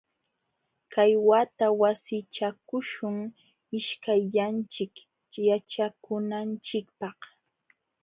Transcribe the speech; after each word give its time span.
Kay 0.93 1.11
wata 1.27 1.65
wasichakuśhun 1.81 3.17
ishkayllanchik 3.77 4.93
yaćhakunanchikpaq. 5.47 7.19